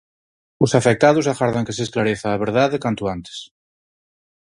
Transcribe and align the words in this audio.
Os 0.65 0.71
afectados 0.79 1.29
agardan 1.33 1.65
que 1.67 1.75
se 1.77 1.83
esclareza 1.87 2.27
a 2.31 2.41
verdade 2.45 2.81
canto 2.83 3.03
antes. 3.15 3.37